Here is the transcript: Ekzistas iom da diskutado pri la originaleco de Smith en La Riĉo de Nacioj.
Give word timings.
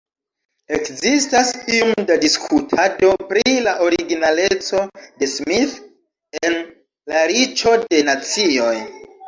Ekzistas 0.77 1.51
iom 1.79 2.01
da 2.11 2.17
diskutado 2.23 3.11
pri 3.33 3.53
la 3.69 3.75
originaleco 3.89 4.83
de 5.05 5.31
Smith 5.37 5.79
en 6.51 6.59
La 7.15 7.25
Riĉo 7.37 7.79
de 7.87 8.05
Nacioj. 8.13 8.77